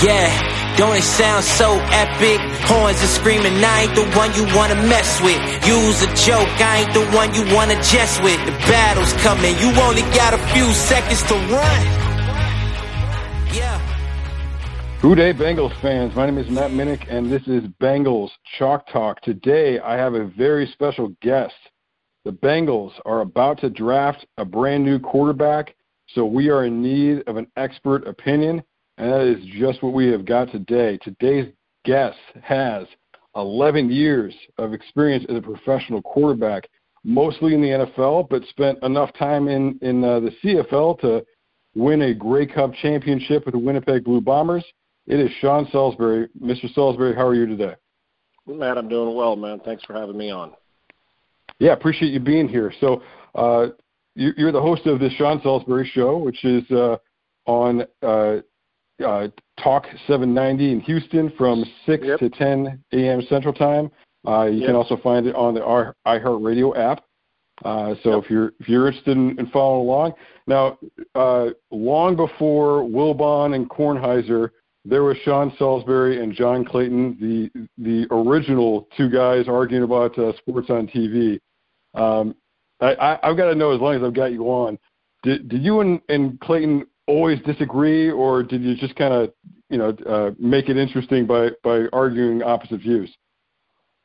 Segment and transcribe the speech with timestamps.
[0.00, 2.38] Yeah, don't it sound so epic?
[2.70, 5.42] Horns are screaming, I ain't the one you wanna mess with.
[5.66, 8.38] Use a joke, I ain't the one you wanna jest with.
[8.46, 11.82] The battle's coming, you only got a few seconds to run.
[13.52, 13.80] Yeah.
[15.02, 16.14] Good day, Bengals fans.
[16.14, 19.20] My name is Matt Minnick, and this is Bengals Chalk Talk.
[19.22, 21.56] Today, I have a very special guest.
[22.24, 25.74] The Bengals are about to draft a brand new quarterback,
[26.06, 28.62] so we are in need of an expert opinion,
[28.98, 30.98] and that is just what we have got today.
[30.98, 31.52] Today's
[31.84, 32.86] guest has
[33.36, 36.68] 11 years of experience as a professional quarterback,
[37.04, 41.24] mostly in the NFL, but spent enough time in, in uh, the CFL to
[41.76, 44.64] win a Grey Cup championship with the Winnipeg Blue Bombers.
[45.06, 46.28] It is Sean Salisbury.
[46.42, 46.72] Mr.
[46.74, 47.74] Salisbury, how are you today?
[48.46, 49.60] Matt, I'm doing well, man.
[49.64, 50.52] Thanks for having me on.
[51.60, 52.72] Yeah, appreciate you being here.
[52.80, 53.02] So,
[53.34, 53.68] uh,
[54.14, 56.96] you, are the host of the Sean Salisbury Show, which is uh,
[57.46, 58.38] on uh,
[59.04, 59.28] uh
[59.62, 62.18] Talk 790 in Houston from 6 yep.
[62.20, 63.22] to 10 a.m.
[63.28, 63.90] Central Time.
[64.26, 64.68] Uh, you yep.
[64.68, 65.60] can also find it on the
[66.06, 67.04] iHeartRadio app.
[67.64, 68.24] Uh, so yep.
[68.24, 70.12] if you're if you're interested in, in following along,
[70.46, 70.78] now
[71.72, 74.50] long before Wilbon and Kornheiser,
[74.84, 80.70] there was Sean Salisbury and John Clayton, the the original two guys arguing about sports
[80.70, 81.40] on TV.
[81.94, 82.34] Um,
[82.80, 84.78] I, I, have got to know as long as I've got you on,
[85.24, 89.32] did, did you and, and Clayton always disagree, or did you just kind of
[89.70, 93.10] you know uh, make it interesting by by arguing opposite views?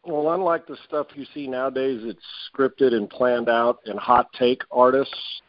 [0.06, 4.62] Well, unlike the stuff you see nowadays, it's scripted and planned out and hot take
[4.72, 5.42] artists.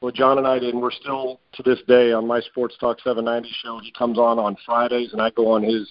[0.00, 2.98] What John and I did, and we're still to this day on my Sports Talk
[3.00, 3.78] 790 show.
[3.82, 5.88] He comes on on Fridays, and I go on his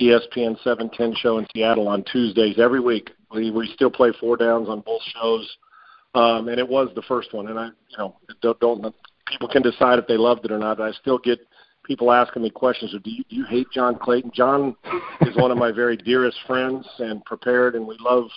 [0.00, 3.10] ESPN 710 show in Seattle on Tuesdays every week.
[3.32, 5.56] We we still play four downs on both shows,
[6.14, 7.48] um, and it was the first one.
[7.48, 8.94] And I, you know, don't, don't
[9.30, 10.80] people can decide if they loved it or not.
[10.80, 11.38] I still get
[11.84, 12.92] people asking me questions.
[12.92, 14.32] Do you, do you hate John Clayton?
[14.34, 14.76] John
[15.22, 18.28] is one of my very dearest friends and prepared, and we love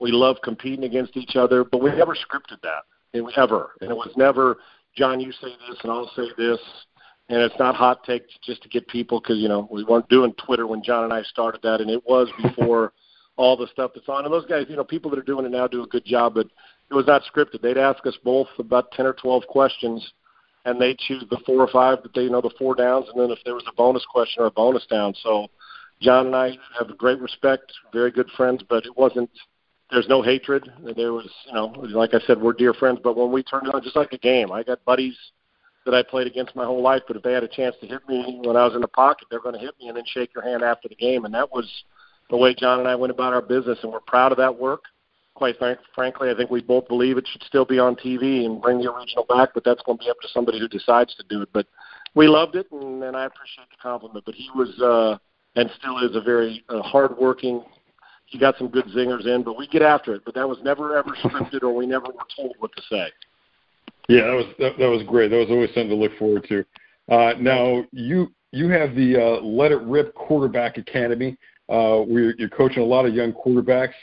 [0.00, 1.62] we love competing against each other.
[1.64, 3.70] But we never scripted that, it, ever.
[3.80, 4.58] And it was never
[4.96, 6.58] John, you say this, and I'll say this
[7.28, 10.34] and it's not hot take just to get people because you know we weren't doing
[10.34, 12.92] Twitter when John and I started that, and it was before
[13.36, 14.24] all the stuff that's on.
[14.24, 16.34] And those guys, you know, people that are doing it now do a good job,
[16.34, 16.46] but
[16.90, 17.62] it was not scripted.
[17.62, 20.12] They'd ask us both about ten or twelve questions,
[20.64, 23.20] and they choose the four or five that they you know the four downs, and
[23.20, 25.14] then if there was a bonus question or a bonus down.
[25.22, 25.48] So
[26.00, 29.30] John and I have great respect, very good friends, but it wasn't.
[29.90, 30.70] There's no hatred.
[30.96, 33.00] There was, you know, like I said, we're dear friends.
[33.04, 35.16] But when we turned it on, just like a game, I got buddies
[35.84, 37.02] that I played against my whole life.
[37.06, 39.28] But if they had a chance to hit me when I was in the pocket,
[39.30, 41.26] they're going to hit me and then shake your hand after the game.
[41.26, 41.68] And that was
[42.30, 44.84] the way John and I went about our business, and we're proud of that work.
[45.34, 48.60] Quite frank, frankly, I think we both believe it should still be on TV and
[48.60, 51.24] bring the original back, but that's going to be up to somebody who decides to
[51.28, 51.48] do it.
[51.52, 51.66] But
[52.14, 54.24] we loved it, and, and I appreciate the compliment.
[54.26, 55.18] But he was uh,
[55.56, 57.62] and still is a very uh, hardworking.
[58.26, 60.22] He got some good zingers in, but we get after it.
[60.24, 63.06] But that was never ever scripted, or we never were told what to say.
[64.08, 65.30] Yeah, that was that, that was great.
[65.30, 66.64] That was always something to look forward to.
[67.10, 71.36] Uh, now you you have the uh, Let It Rip Quarterback Academy,
[71.68, 73.94] uh, where you're coaching a lot of young quarterbacks.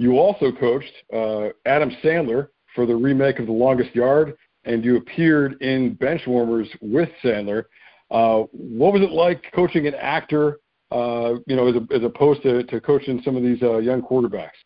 [0.00, 4.34] You also coached uh, Adam Sandler for the remake of The Longest Yard,
[4.64, 7.64] and you appeared in Benchwarmers with Sandler.
[8.10, 10.60] Uh, what was it like coaching an actor,
[10.90, 14.00] uh, you know, as, a, as opposed to, to coaching some of these uh, young
[14.00, 14.56] quarterbacks?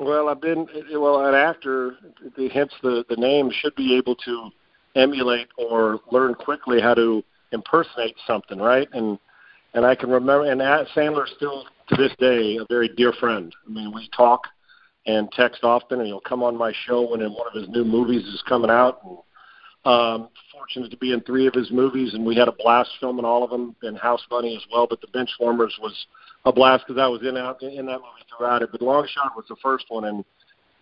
[0.00, 1.24] Well, I've been well.
[1.24, 1.92] An actor,
[2.52, 4.50] hence the the name, should be able to
[4.96, 7.22] emulate or learn quickly how to
[7.52, 8.88] impersonate something, right?
[8.92, 9.16] And
[9.74, 10.50] and I can remember.
[10.50, 13.54] And Sandler is still to this day a very dear friend.
[13.64, 14.42] I mean, we talk
[15.06, 18.24] and text often, and he'll come on my show when one of his new movies
[18.26, 19.00] is coming out.
[19.04, 19.18] And
[19.84, 23.24] um, fortunate to be in three of his movies, and we had a blast filming
[23.24, 23.76] all of them.
[23.82, 26.06] And House Bunny as well, but the Benchwarmers was
[26.44, 28.70] a blast because I was in out in that movie throughout it.
[28.72, 30.24] But Long Shot was the first one, and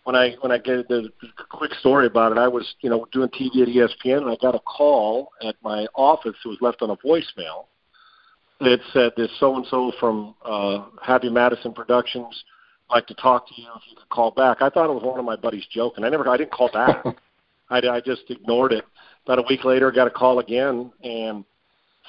[0.05, 1.11] when I when I get the,
[1.51, 4.55] quick story about it, I was you know doing TV at ESPN, and I got
[4.55, 6.37] a call at my office.
[6.43, 7.67] It was left on a voicemail.
[8.61, 12.43] It said, "This so and so from uh, Happy Madison Productions
[12.91, 13.69] like to talk to you.
[13.77, 16.05] If you could call back." I thought it was one of my buddies joking.
[16.05, 17.05] I never, I didn't call back.
[17.71, 18.85] I, I just ignored it.
[19.25, 21.45] About a week later, I got a call again, and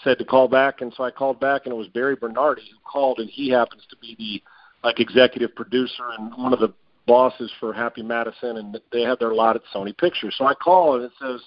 [0.04, 2.78] said to call back, and so I called back, and it was Barry Bernardi who
[2.84, 4.44] called, and he happens to be the
[4.86, 6.74] like executive producer and one of the
[7.08, 10.36] bosses for Happy Madison, and they have their lot at Sony Pictures.
[10.38, 11.42] So I call, and it says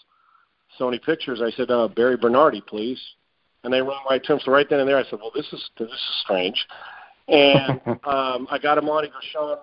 [0.79, 1.41] Sony Pictures.
[1.43, 3.01] I said uh, Barry Bernardi, please,
[3.65, 4.41] and they run right to him.
[4.45, 6.67] So right then and there, I said, well, this is this is strange,
[7.29, 9.05] and um, I got him on.
[9.05, 9.59] He goes, Sean.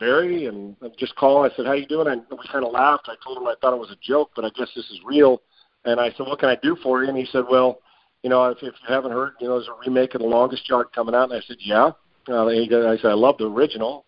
[0.00, 1.44] Barry and just call.
[1.44, 3.08] I said, "How you doing?" And we kind of laughed.
[3.08, 5.42] I told him I thought it was a joke, but I guess this is real.
[5.86, 7.80] And I said, "What can I do for you?" And he said, "Well,
[8.22, 10.68] you know, if, if you haven't heard, you know, there's a remake of The Longest
[10.68, 11.30] Yard coming out.
[11.30, 11.90] And I said, yeah.
[12.28, 14.04] Uh, he, I said, I love the original.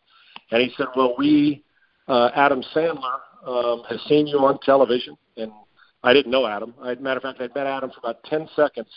[0.50, 1.64] And he said, well, we,
[2.08, 5.16] uh, Adam Sandler, um, has seen you on television.
[5.36, 5.52] And
[6.02, 6.74] I didn't know Adam.
[6.82, 8.90] I, matter of fact, I'd met Adam for about 10 seconds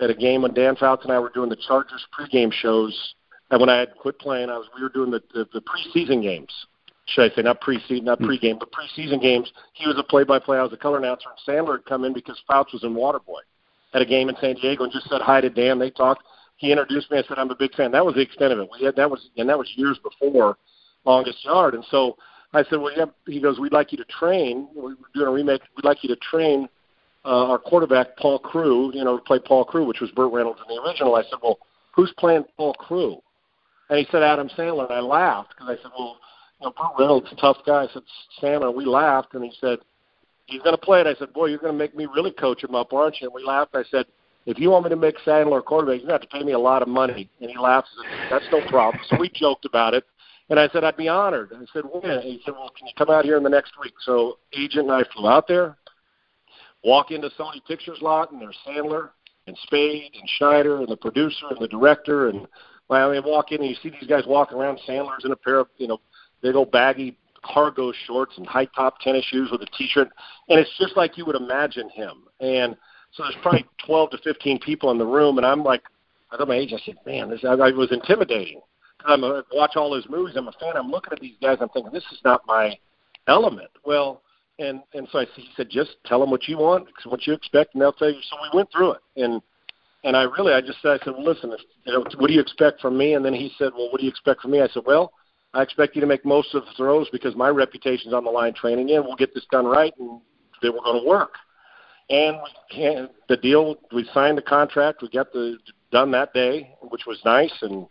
[0.00, 3.14] at a game when Dan Fouts and I were doing the Chargers pregame shows.
[3.52, 6.22] And when I had quit playing, I was we were doing the the, the preseason
[6.22, 6.50] games.
[7.06, 9.52] Should I say not preseason, not pregame, but preseason games?
[9.74, 10.56] He was a play-by-play.
[10.56, 13.42] I was a color announcer, and Sandler had come in because Fouts was in Waterboy
[13.92, 15.78] at a game in San Diego and just said hi to Dan.
[15.78, 16.22] They talked.
[16.56, 17.18] He introduced me.
[17.18, 17.92] I said I'm a big fan.
[17.92, 18.68] That was the extent of it.
[18.72, 20.56] We had that was and that was years before
[21.04, 21.74] Longest Yard.
[21.74, 22.16] And so
[22.54, 23.06] I said, well, yeah.
[23.26, 24.68] He goes, we'd like you to train.
[24.74, 25.60] We're doing a remake.
[25.76, 26.68] We'd like you to train
[27.26, 28.92] uh, our quarterback Paul Crewe.
[28.94, 31.16] You know, to play Paul Crewe, which was Burt Reynolds in the original.
[31.16, 31.58] I said, well,
[31.94, 33.20] who's playing Paul Crewe?
[33.92, 34.86] And he said Adam Sandler.
[34.86, 36.16] And I laughed because I said, well,
[36.58, 37.82] you know, Burt Reynolds, tough guy.
[37.82, 38.00] I said
[38.42, 38.74] Sandler.
[38.74, 39.80] We laughed, and he said
[40.46, 41.06] he's going to play it.
[41.06, 43.26] I said, boy, you're going to make me really coach him up, aren't you?
[43.26, 43.74] And we laughed.
[43.74, 44.06] I said,
[44.46, 46.42] if you want me to make Sandler a quarterback, you're going to have to pay
[46.42, 47.28] me a lot of money.
[47.42, 47.88] And he laughed.
[47.98, 48.98] and That's no problem.
[49.10, 50.04] so we joked about it.
[50.48, 51.50] And I said, I'd be honored.
[51.54, 52.10] I said, when?
[52.10, 53.92] And he said, well, can you come out here in the next week?
[54.06, 55.76] So agent and I flew out there,
[56.82, 59.10] walk into Sony Pictures lot, and there's Sandler
[59.46, 62.30] and Spade and Schneider and the producer and the director.
[62.30, 62.46] And
[62.88, 64.78] well, they walk in and you see these guys walking around.
[64.86, 66.00] Sandler's in a pair of, you know,
[66.42, 70.08] big old baggy cargo shorts and high top tennis shoes with a t-shirt.
[70.48, 72.24] And it's just like you would imagine him.
[72.40, 72.76] And
[73.12, 75.38] so there's probably 12 to 15 people in the room.
[75.38, 75.82] And I'm like,
[76.30, 76.72] I got my age.
[76.72, 78.60] I said, man, this I, I was intimidating.
[79.04, 80.36] I'm a, watch all his movies.
[80.36, 80.76] I'm a fan.
[80.76, 81.58] I'm looking at these guys.
[81.60, 82.78] I'm thinking this is not my
[83.26, 83.70] element.
[83.84, 84.22] Well,
[84.58, 87.74] and and so I he said, just tell them what you want, what you expect,
[87.74, 88.20] and they'll tell you.
[88.30, 89.42] So we went through it, and
[90.04, 92.32] and I really I just said, I said, well, listen, if, you know, what do
[92.32, 93.14] you expect from me?
[93.14, 94.60] And then he said, well, what do you expect from me?
[94.60, 95.12] I said, well,
[95.54, 98.54] I expect you to make most of the throws because my reputation's on the line
[98.54, 99.04] training in.
[99.04, 100.20] We'll get this done right, and
[100.62, 101.34] then we're going to work.
[102.08, 105.02] And we can, the deal, we signed the contract.
[105.02, 105.58] We got the
[105.90, 107.86] done that day, which was nice, and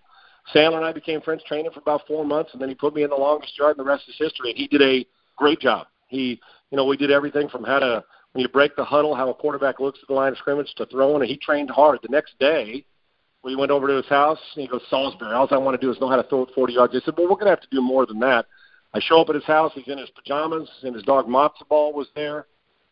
[0.53, 3.03] Sandler and I became friends training for about four months, and then he put me
[3.03, 4.49] in the longest yard, and the rest is history.
[4.49, 5.05] And he did a
[5.37, 5.87] great job.
[6.07, 6.41] He,
[6.71, 8.03] you know, we did everything from how to
[8.33, 10.85] when you break the huddle, how a quarterback looks at the line of scrimmage to
[10.85, 11.99] throwing, and he trained hard.
[12.01, 12.85] The next day,
[13.43, 15.91] we went over to his house, and he goes, Salisbury, all I want to do
[15.91, 16.95] is know how to throw it 40 yards.
[16.95, 18.45] I said, well, we're going to have to do more than that.
[18.93, 19.71] I show up at his house.
[19.75, 22.45] He's in his pajamas, and his dog Matzo Ball was there.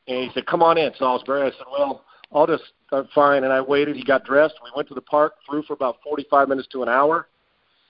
[0.07, 1.43] And he said, come on in, Salisbury.
[1.43, 2.03] I said, well,
[2.33, 3.43] I'll just uh, fine.
[3.43, 3.95] And I waited.
[3.95, 4.55] He got dressed.
[4.63, 7.27] We went to the park, threw for about 45 minutes to an hour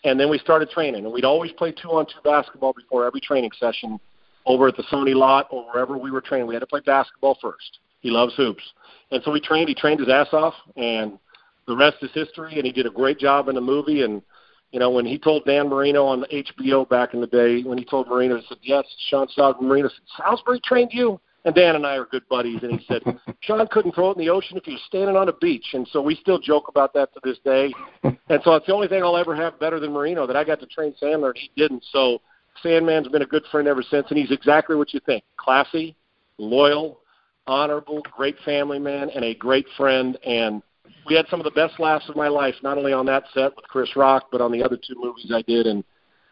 [0.04, 1.06] and then we started training.
[1.06, 4.00] And we'd always play two on two basketball before every training session
[4.46, 6.48] over at the Sony lot or wherever we were training.
[6.48, 7.80] We had to play basketball first.
[8.02, 8.64] He loves hoops.
[9.12, 9.70] And so we trained.
[9.70, 11.20] He trained his ass off, and
[11.68, 12.56] the rest is history.
[12.56, 14.04] And he did a great job in the movie.
[14.04, 14.22] And,
[14.72, 17.86] you know, when he told Dan Marino on HBO back in the day, when he
[17.86, 19.68] told Marino, he said, Yes, Sean Salisbury.
[19.68, 21.20] Marino said, Salisbury trained you?
[21.46, 23.02] And Dan and I are good buddies, and he said
[23.42, 25.88] Sean couldn't throw it in the ocean if he was standing on a beach, and
[25.92, 27.74] so we still joke about that to this day.
[28.32, 30.60] And so it's the only thing I'll ever have better than Marino that I got
[30.60, 31.84] to train Sandler and he didn't.
[31.92, 32.22] So
[32.64, 35.96] Sandman's been a good friend ever since, and he's exactly what you think: classy,
[36.38, 37.00] loyal,
[37.48, 40.18] honorable, great family man, and a great friend.
[40.26, 40.62] And
[41.06, 43.56] we had some of the best laughs of my life, not only on that set
[43.56, 45.84] with Chris Rock, but on the other two movies I did, and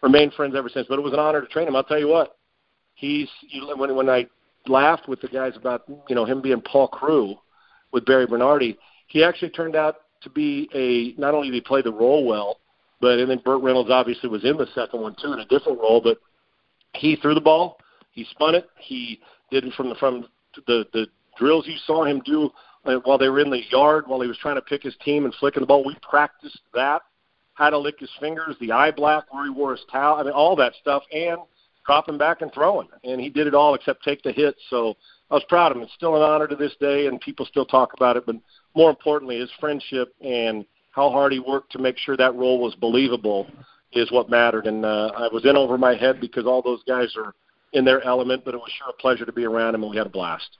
[0.01, 0.87] remained friends ever since.
[0.87, 1.75] But it was an honor to train him.
[1.75, 2.37] I'll tell you what,
[2.95, 4.27] he's you, when when I
[4.67, 7.35] laughed with the guys about you know him being Paul Crewe
[7.91, 8.77] with Barry Bernardi.
[9.07, 12.59] He actually turned out to be a not only did he play the role well,
[13.01, 15.79] but and then Burt Reynolds obviously was in the second one too in a different
[15.79, 16.17] role, but
[16.95, 17.77] he threw the ball,
[18.11, 19.19] he spun it, he
[19.51, 20.27] did it from the from
[20.65, 22.49] the the drills you saw him do
[22.85, 25.25] uh, while they were in the yard while he was trying to pick his team
[25.25, 25.85] and flicking the ball.
[25.85, 27.01] We practiced that,
[27.53, 30.33] how to lick his fingers, the eye black where he wore his towel, I mean
[30.33, 31.37] all that stuff, and
[31.85, 32.87] dropping back and throwing.
[33.03, 34.59] And he did it all except take the hits.
[34.69, 34.95] So
[35.31, 35.83] I was proud of him.
[35.83, 38.25] It's still an honor to this day, and people still talk about it.
[38.25, 38.35] But
[38.75, 40.65] more importantly, his friendship and
[40.97, 43.47] how hard he worked to make sure that role was believable
[43.93, 44.65] is what mattered.
[44.65, 47.35] And uh, I was in over my head because all those guys are
[47.73, 49.97] in their element, but it was sure a pleasure to be around him, and we
[49.97, 50.57] had a blast.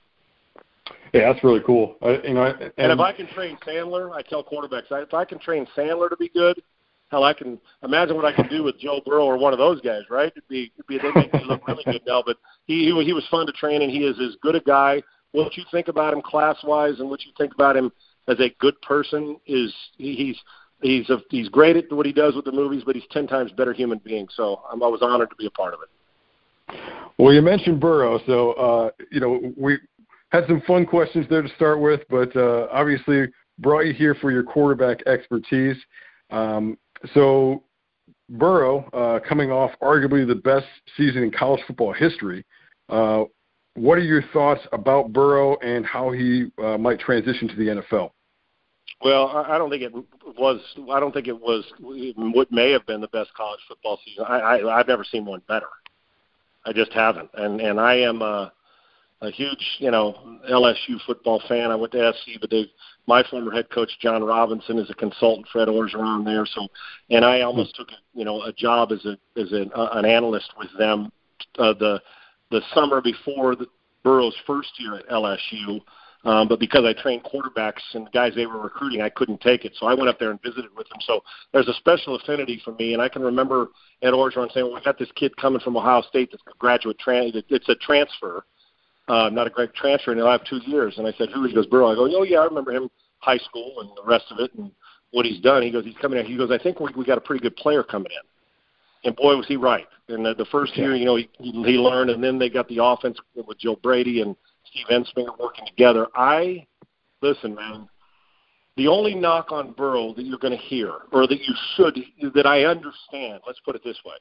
[1.11, 1.95] Yeah, that's really cool.
[2.03, 5.25] Uh, you know, and, and if I can train Sandler, I tell quarterbacks, if I
[5.25, 6.61] can train Sandler to be good,
[7.09, 9.81] hell, I can imagine what I can do with Joe Burrow or one of those
[9.81, 10.31] guys, right?
[10.31, 12.21] It'd be, it'd be they make me look really good now.
[12.23, 15.01] But he, he he was fun to train, and he is as good a guy.
[15.31, 17.91] What you think about him class wise, and what you think about him
[18.27, 20.37] as a good person is he, he's
[20.81, 23.51] he's a, he's great at what he does with the movies, but he's ten times
[23.51, 24.27] better human being.
[24.35, 26.79] So I'm, I was honored to be a part of it.
[27.17, 29.77] Well, you mentioned Burrow, so uh, you know we
[30.29, 33.27] had some fun questions there to start with, but uh, obviously
[33.59, 35.77] brought you here for your quarterback expertise.
[36.29, 36.77] Um,
[37.13, 37.63] so
[38.29, 40.67] Burrow, uh, coming off arguably the best
[40.97, 42.45] season in college football history,
[42.89, 43.23] uh,
[43.75, 48.11] what are your thoughts about Burrow and how he uh, might transition to the NFL?
[49.01, 50.59] Well, I don't think it was.
[50.91, 54.25] I don't think it was what may have been the best college football season.
[54.27, 55.67] I, I I've never seen one better.
[56.65, 58.51] I just haven't, and and I am a,
[59.21, 61.69] a huge you know LSU football fan.
[61.69, 62.71] I went to SC, but they
[63.05, 65.47] my former head coach John Robinson is a consultant.
[65.51, 66.67] Fred Orgeron there, so
[67.11, 70.51] and I almost took you know a job as a as an, uh, an analyst
[70.57, 71.11] with them
[71.59, 72.01] uh, the
[72.49, 73.67] the summer before the
[74.03, 75.81] Burrow's first year at LSU
[76.23, 79.65] um, but because I trained quarterbacks and the guys they were recruiting, I couldn't take
[79.65, 79.73] it.
[79.79, 80.97] So I went up there and visited with them.
[81.01, 82.93] So there's a special affinity for me.
[82.93, 83.69] And I can remember
[84.01, 86.97] Ed Orgeron saying, well, we got this kid coming from Ohio State that's a graduate
[86.99, 87.41] transfer.
[87.49, 88.45] It's a transfer,
[89.07, 90.97] uh, not a great transfer, and he'll have two years.
[90.97, 91.45] And I said, who?
[91.45, 91.91] He goes, Burrow.
[91.91, 94.71] I go, oh, yeah, I remember him high school and the rest of it and
[95.11, 95.61] what he's done.
[95.61, 96.25] He goes, he's coming in.
[96.25, 99.07] He goes, I think we, we got a pretty good player coming in.
[99.07, 99.85] And boy, was he right.
[100.09, 102.83] And the, the first year, you know, he, he learned, and then they got the
[102.83, 104.35] offense with Joe Brady and–
[104.77, 106.07] Steve Ensminger working together.
[106.15, 106.65] I
[107.21, 107.87] listen, man.
[108.75, 111.97] The only knock on Burrow that you're going to hear, or that you should,
[112.35, 113.41] that I understand.
[113.47, 114.15] Let's put it this way: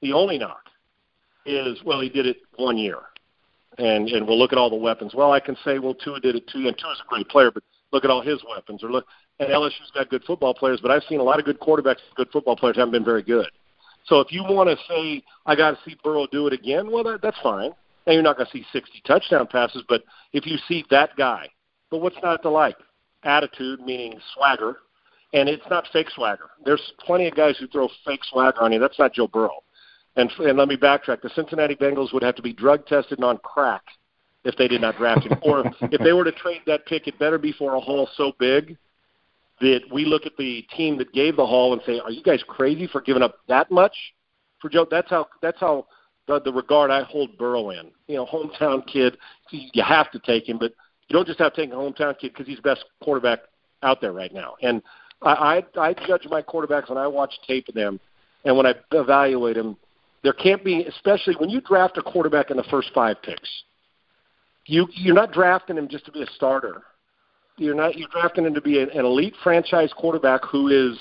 [0.00, 0.62] the only knock
[1.44, 2.98] is, well, he did it one year,
[3.78, 5.14] and and we'll look at all the weapons.
[5.14, 7.62] Well, I can say, well, Tua did it too, and Tua's a great player, but
[7.92, 8.82] look at all his weapons.
[8.82, 9.06] Or look,
[9.38, 12.28] and LSU's got good football players, but I've seen a lot of good quarterbacks, good
[12.32, 13.48] football players haven't been very good.
[14.06, 17.04] So if you want to say I got to see Burrow do it again, well,
[17.04, 17.72] that, that's fine.
[18.10, 20.02] Now you're not going to see 60 touchdown passes, but
[20.32, 21.48] if you see that guy,
[21.92, 22.74] but what's not to like?
[23.22, 24.78] Attitude, meaning swagger,
[25.32, 26.50] and it's not fake swagger.
[26.64, 28.80] There's plenty of guys who throw fake swagger on you.
[28.80, 29.62] That's not Joe Burrow.
[30.16, 31.22] And, and let me backtrack.
[31.22, 33.84] The Cincinnati Bengals would have to be drug tested and on crack
[34.42, 35.38] if they did not draft him.
[35.42, 38.32] or if they were to trade that pick, it better be for a haul so
[38.40, 38.76] big
[39.60, 42.42] that we look at the team that gave the haul and say, "Are you guys
[42.48, 43.94] crazy for giving up that much
[44.60, 45.86] for Joe?" That's how that's how
[46.30, 47.90] the, the regard I hold Burrow in.
[48.06, 49.18] You know, hometown kid,
[49.50, 50.72] you have to take him, but
[51.08, 53.40] you don't just have to take a hometown kid because he's the best quarterback
[53.82, 54.54] out there right now.
[54.62, 54.82] And
[55.22, 58.00] I, I, I judge my quarterbacks when I watch tape of them,
[58.44, 59.76] and when I evaluate them,
[60.22, 63.48] there can't be, especially when you draft a quarterback in the first five picks.
[64.66, 66.82] You you're not drafting him just to be a starter.
[67.56, 70.98] You're not you're drafting him to be an, an elite franchise quarterback who is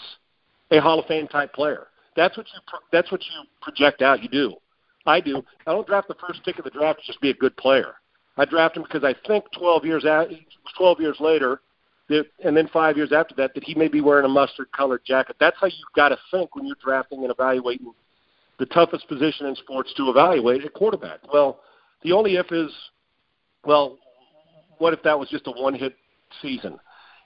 [0.71, 1.87] a Hall of Fame type player.
[2.15, 4.23] That's what you that's what you project out.
[4.23, 4.55] You do.
[5.05, 5.43] I do.
[5.65, 7.95] I don't draft the first pick of the draft to just be a good player.
[8.37, 10.29] I draft him because I think 12 years at,
[10.77, 11.61] 12 years later,
[12.09, 15.35] that, and then five years after that, that he may be wearing a mustard-colored jacket.
[15.39, 17.91] That's how you've got to think when you're drafting and evaluating
[18.57, 21.19] the toughest position in sports to evaluate a quarterback.
[21.31, 21.61] Well,
[22.03, 22.71] the only if is,
[23.65, 23.97] well,
[24.79, 25.95] what if that was just a one-hit
[26.41, 26.79] season?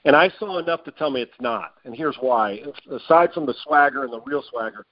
[0.04, 1.74] And I saw enough to tell me it's not.
[1.84, 2.62] And here's why.
[2.90, 4.84] Aside from the swagger and the real swagger,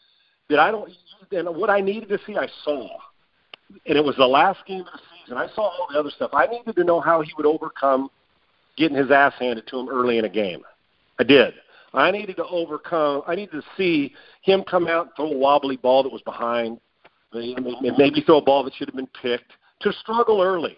[0.52, 0.90] that I don't
[1.32, 2.88] and what I needed to see, I saw.
[3.86, 5.38] And it was the last game of the season.
[5.38, 6.30] I saw all the other stuff.
[6.34, 8.10] I needed to know how he would overcome
[8.76, 10.62] getting his ass handed to him early in a game.
[11.18, 11.54] I did.
[11.94, 13.22] I needed to overcome.
[13.26, 16.80] I needed to see him come out and throw a wobbly ball that was behind,
[17.32, 19.52] maybe throw a ball that should have been picked.
[19.82, 20.76] To struggle early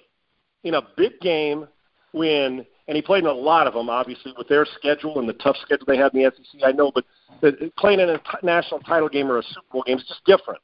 [0.64, 1.68] in a big game
[2.12, 5.32] when and he played in a lot of them, obviously, with their schedule and the
[5.34, 6.60] tough schedule they had in the SEC.
[6.64, 7.04] I know, but
[7.78, 10.60] playing in a t- national title game or a Super Bowl game is just different.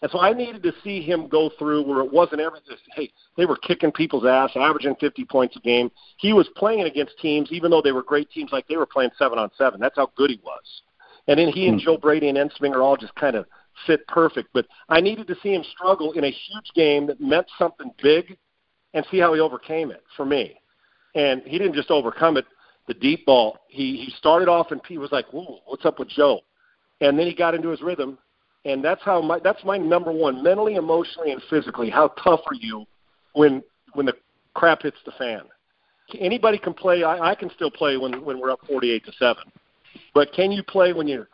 [0.00, 2.76] And so I needed to see him go through where it wasn't everything.
[2.94, 5.90] Hey, they were kicking people's ass, averaging 50 points a game.
[6.18, 9.10] He was playing against teams, even though they were great teams, like they were playing
[9.18, 9.80] seven on seven.
[9.80, 10.82] That's how good he was.
[11.26, 11.84] And then he and hmm.
[11.84, 13.46] Joe Brady and Ensminger all just kind of
[13.86, 14.50] fit perfect.
[14.52, 18.38] But I needed to see him struggle in a huge game that meant something big,
[18.94, 20.58] and see how he overcame it for me
[21.14, 22.46] and he didn't just overcome it.
[22.86, 26.08] The deep ball, he he started off and he was like, "Whoa, what's up with
[26.08, 26.40] Joe?"
[27.00, 28.18] And then he got into his rhythm,
[28.64, 31.90] and that's how my that's my number one, mentally, emotionally, and physically.
[31.90, 32.86] How tough are you
[33.34, 33.62] when
[33.92, 34.14] when the
[34.54, 35.42] crap hits the fan?
[36.18, 37.02] Anybody can play.
[37.02, 39.44] I, I can still play when when we're up forty-eight to seven,
[40.14, 41.26] but can you play when you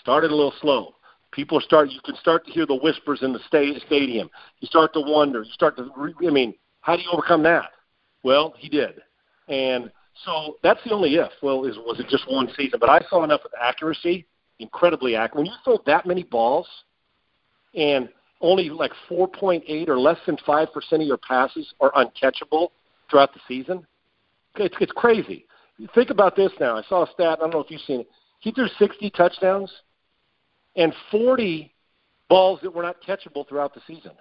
[0.00, 0.94] started a little slow?
[1.32, 1.90] People start.
[1.90, 4.30] You can start to hear the whispers in the sta- stadium.
[4.60, 5.42] You start to wonder.
[5.42, 5.90] You start to.
[6.24, 7.70] I mean, how do you overcome that?
[8.22, 9.02] Well, he did.
[9.52, 9.92] And
[10.24, 11.30] so that's the only if.
[11.42, 12.78] Well, is was it just one season?
[12.80, 14.26] But I saw enough with accuracy,
[14.58, 15.44] incredibly accurate.
[15.44, 16.66] When you throw that many balls,
[17.74, 18.08] and
[18.40, 22.68] only like 4.8 or less than five percent of your passes are uncatchable
[23.10, 23.86] throughout the season,
[24.56, 25.44] it's, it's crazy.
[25.94, 26.78] Think about this now.
[26.78, 27.38] I saw a stat.
[27.38, 28.08] I don't know if you've seen it.
[28.40, 29.70] He threw 60 touchdowns
[30.76, 31.72] and 40
[32.28, 34.12] balls that were not catchable throughout the season.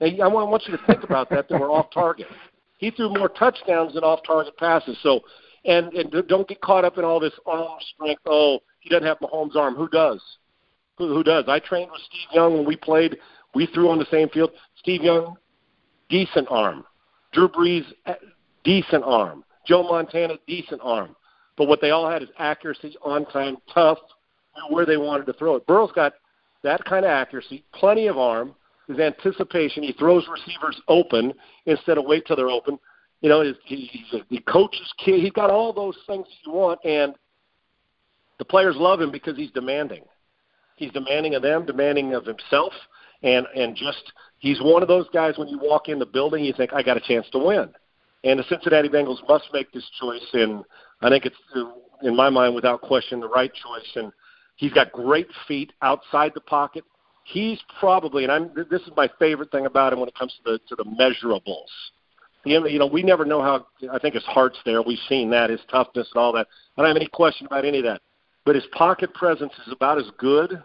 [0.00, 1.48] Now, I want you to think about that.
[1.48, 2.26] That were off target
[2.82, 4.98] he threw more touchdowns than off-target passes.
[5.02, 5.20] So,
[5.64, 8.22] and and don't get caught up in all this arm strength.
[8.26, 9.76] Oh, he doesn't have Mahomes' arm.
[9.76, 10.20] Who does?
[10.98, 11.44] Who, who does?
[11.46, 13.18] I trained with Steve Young when we played.
[13.54, 14.50] We threw on the same field.
[14.80, 15.36] Steve Young,
[16.08, 16.84] decent arm.
[17.32, 18.14] Drew Brees, eh,
[18.64, 19.44] decent arm.
[19.64, 21.14] Joe Montana, decent arm.
[21.56, 23.98] But what they all had is accuracy, on time, tough,
[24.70, 25.66] where they wanted to throw it.
[25.68, 26.14] Burrow's got
[26.64, 28.56] that kind of accuracy, plenty of arm,
[28.88, 29.82] his anticipation.
[29.82, 31.32] He throws receivers open
[31.66, 32.78] instead of wait till they're open.
[33.20, 35.20] You know, his, he's a, the coach's kid.
[35.20, 37.14] He's got all those things you want, and
[38.38, 40.02] the players love him because he's demanding.
[40.76, 42.72] He's demanding of them, demanding of himself,
[43.22, 45.38] and and just he's one of those guys.
[45.38, 47.68] When you walk in the building, you think I got a chance to win.
[48.24, 50.64] And the Cincinnati Bengals must make this choice, and
[51.00, 51.36] I think it's
[52.02, 53.90] in my mind, without question, the right choice.
[53.96, 54.12] And
[54.56, 56.84] he's got great feet outside the pocket.
[57.24, 58.50] He's probably, and I'm.
[58.54, 61.68] This is my favorite thing about him when it comes to the to the measurables
[62.44, 63.66] you know, we never know how.
[63.92, 64.82] I think his heart's there.
[64.82, 66.48] We've seen that, his toughness and all that.
[66.76, 68.00] I don't have any question about any of that.
[68.44, 70.62] But his pocket presence is about as good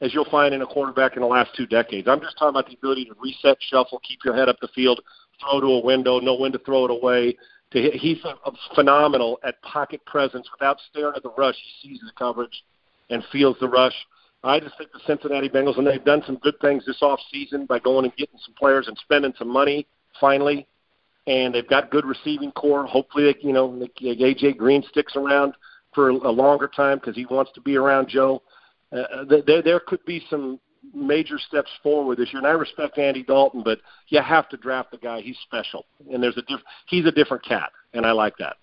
[0.00, 2.06] as you'll find in a quarterback in the last two decades.
[2.08, 5.00] I'm just talking about the ability to reset, shuffle, keep your head up the field,
[5.40, 7.36] throw to a window, know when to throw it away.
[7.72, 11.56] To hit, he's a, a phenomenal at pocket presence without staring at the rush.
[11.80, 12.64] He sees the coverage
[13.10, 13.94] and feels the rush.
[14.44, 17.66] I just think the Cincinnati Bengals, and they've done some good things this off season
[17.66, 19.86] by going and getting some players and spending some money
[20.20, 20.66] finally
[21.28, 22.86] and they've got good receiving corps.
[22.86, 25.52] Hopefully, they, you know, AJ Green sticks around
[25.94, 28.42] for a longer time because he wants to be around Joe.
[28.90, 30.58] Uh, there, there could be some
[30.94, 33.78] major steps forward this year, and I respect Andy Dalton, but
[34.08, 35.20] you have to draft the guy.
[35.20, 38.56] He's special, and there's a diff- he's a different cat, and I like that.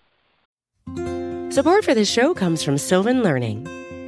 [1.54, 3.85] Support for this show comes from Sylvan Learning.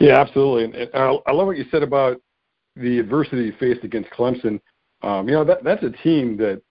[0.00, 0.80] Yeah, absolutely.
[0.80, 2.20] And I love what you said about
[2.76, 4.60] the adversity faced against Clemson.
[5.02, 6.62] Um, you know, that that's a team that,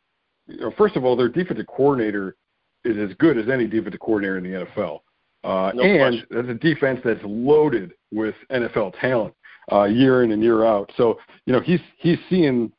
[0.47, 2.35] you know, first of all, their defensive coordinator
[2.83, 4.99] is as good as any defensive coordinator in the NFL.
[5.43, 9.33] Uh, no and that's a defense that's loaded with NFL talent
[9.71, 10.91] uh, year in and year out.
[10.97, 12.71] So, you know, he's he's seeing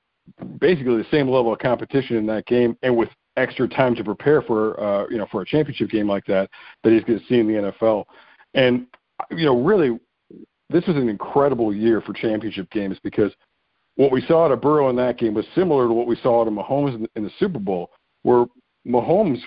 [0.58, 4.42] basically the same level of competition in that game, and with extra time to prepare
[4.42, 6.50] for uh, you know for a championship game like that
[6.82, 8.04] that he's going to see in the NFL.
[8.54, 8.86] And
[9.30, 9.98] you know, really,
[10.70, 13.32] this was an incredible year for championship games because
[13.96, 16.42] what we saw out of Burrow in that game was similar to what we saw
[16.42, 17.90] out of Mahomes in the, in the Super Bowl,
[18.22, 18.46] where
[18.86, 19.40] Mahomes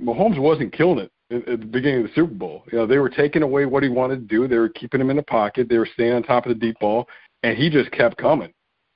[0.00, 2.64] Mahomes wasn't killing it at, at the beginning of the Super Bowl.
[2.72, 4.48] You know, they were taking away what he wanted to do.
[4.48, 5.68] They were keeping him in the pocket.
[5.68, 7.06] They were staying on top of the deep ball,
[7.42, 8.52] and he just kept coming.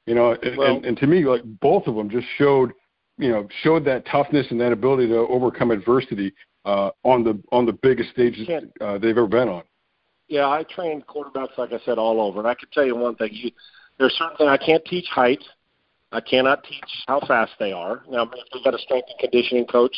[0.06, 2.72] You know, well, and, and to me, like both of them just showed,
[3.18, 6.32] you know, showed that toughness and that ability to overcome adversity
[6.64, 8.48] uh, on the on the biggest stages
[8.80, 9.62] uh, they've ever been on
[10.28, 13.16] yeah, I trained quarterbacks like I said all over, and I can tell you one
[13.16, 13.50] thing: you,
[13.98, 15.42] there's certain things I can't teach height.
[16.12, 18.02] I cannot teach how fast they are.
[18.08, 19.94] Now, if they've got a strength and conditioning coach,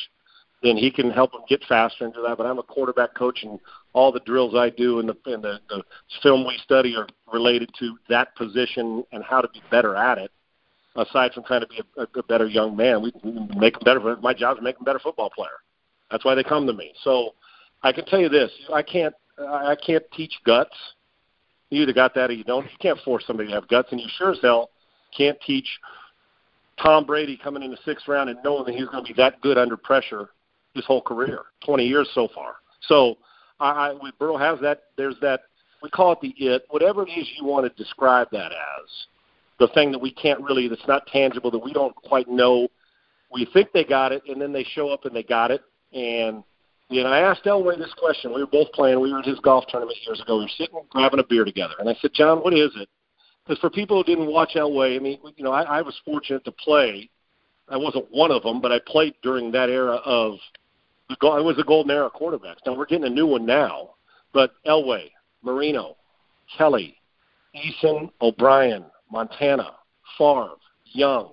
[0.63, 2.37] then he can help them get faster into that.
[2.37, 3.59] But I'm a quarterback coach, and
[3.93, 5.83] all the drills I do and the, and the, the
[6.23, 10.31] film we study are related to that position and how to be better at it.
[10.97, 13.13] Aside from trying to be a, a better young man, we
[13.57, 14.17] make them better.
[14.17, 15.49] My job is to make them better football player.
[16.11, 16.93] That's why they come to me.
[17.05, 17.35] So
[17.85, 20.75] I can tell you this: I can't I can't teach guts.
[21.71, 22.65] You either got that or you don't.
[22.65, 24.71] You can't force somebody to have guts, and you sure as hell
[25.17, 25.67] can't teach
[26.83, 29.41] Tom Brady coming in the sixth round and knowing that he's going to be that
[29.41, 30.31] good under pressure
[30.75, 32.57] his whole career, 20 years so far.
[32.83, 33.19] So
[33.59, 34.85] I, I we, Burrow has that.
[34.97, 35.43] There's that.
[35.83, 36.65] We call it the it.
[36.71, 39.07] Whatever it is you want to describe that as,
[39.59, 42.69] the thing that we can't really that's not tangible that we don't quite know.
[43.33, 45.63] We think they got it, and then they show up and they got it.
[45.93, 46.43] And
[46.91, 48.35] you know, I asked Elway this question.
[48.35, 49.01] We were both playing.
[49.01, 50.39] We were at his golf tournament years ago.
[50.39, 52.89] We were sitting grabbing a beer together, and I said, John, what is it?
[53.47, 56.45] Because for people who didn't watch Elway, I mean, you know, I, I was fortunate
[56.45, 57.09] to play.
[57.69, 60.39] I wasn't one of them, but I played during that era of
[61.09, 61.17] the.
[61.29, 62.59] I was the golden era quarterbacks.
[62.67, 63.91] Now we're getting a new one now,
[64.33, 65.11] but Elway,
[65.43, 65.97] Marino,
[66.59, 66.97] Kelly,
[67.55, 69.77] Eason, O'Brien, Montana,
[70.19, 70.51] Favre,
[70.87, 71.33] Young.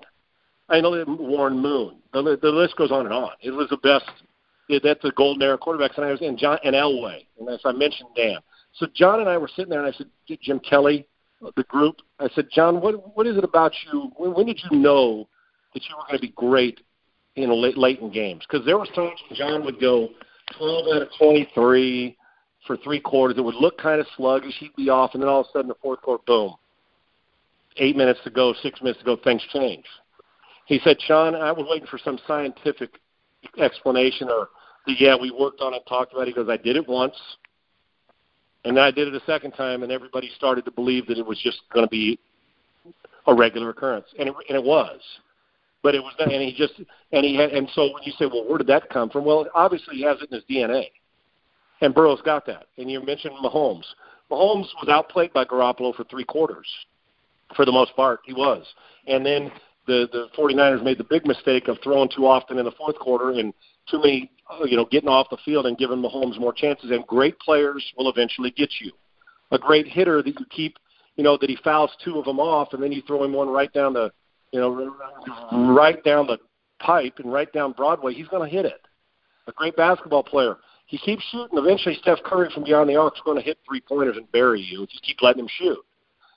[0.69, 1.95] I know Warren Moon.
[2.13, 3.31] The, the list goes on and on.
[3.41, 4.09] It was the best.
[4.69, 7.71] That's the golden era quarterbacks, and I was in John and Elway, and as I
[7.71, 8.37] mentioned, Dan.
[8.73, 10.07] So John and I were sitting there, and I said,
[10.41, 11.07] Jim Kelly,
[11.55, 11.97] the group.
[12.19, 14.11] I said, John, what what is it about you?
[14.17, 15.27] When, when did you know
[15.73, 16.81] that you were going to be great
[17.35, 18.43] in late, late in games?
[18.49, 20.09] Because there was times when John would go
[20.57, 22.17] 12 out of 23
[22.65, 23.37] for three quarters.
[23.37, 24.55] It would look kind of sluggish.
[24.59, 26.55] He'd be off, and then all of a sudden, the fourth quarter, boom,
[27.77, 29.85] eight minutes to go, six minutes to go, things change.
[30.65, 32.99] He said, Sean, I was waiting for some scientific
[33.57, 34.49] explanation or,
[34.99, 36.27] yeah, we worked on it, talked about it.
[36.29, 37.15] He goes, I did it once,
[38.65, 41.25] and then I did it a second time, and everybody started to believe that it
[41.25, 42.19] was just going to be
[43.27, 44.99] a regular occurrence, and it, and it was.
[45.83, 46.73] But it was, and he just,
[47.11, 49.25] and he had, and so when you say, well, where did that come from?
[49.25, 50.85] Well, obviously he has it in his DNA,
[51.81, 52.67] and Burrow's got that.
[52.77, 53.85] And you mentioned Mahomes.
[54.31, 56.67] Mahomes was outplayed by Garoppolo for three quarters
[57.55, 58.65] for the most part, he was.
[59.07, 59.51] And then
[59.85, 63.31] the the 49ers made the big mistake of throwing too often in the fourth quarter
[63.31, 63.53] and
[63.89, 66.91] too many, uh, you know, getting off the field and giving Mahomes more chances.
[66.91, 68.91] And great players will eventually get you.
[69.51, 70.77] A great hitter that you keep,
[71.15, 73.49] you know, that he fouls two of them off, and then you throw him one
[73.49, 74.11] right down the,
[74.51, 74.95] you know,
[75.73, 76.37] right down the
[76.79, 78.13] pipe and right down Broadway.
[78.13, 78.81] He's going to hit it.
[79.47, 80.57] A great basketball player.
[80.87, 81.57] He keeps shooting.
[81.57, 84.61] Eventually, Steph Curry from beyond the arc is going to hit three pointers and bury
[84.61, 85.77] you if you keep letting him shoot